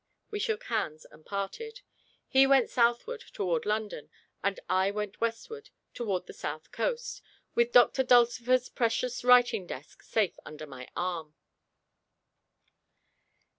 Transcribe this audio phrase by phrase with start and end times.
[0.31, 1.81] We shook hands and parted.
[2.27, 4.09] He went southward, toward London,
[4.43, 7.21] and I went westward, toward the sea coast,
[7.53, 11.35] with Doctor Dulcifer's precious writing desk safe under my arm.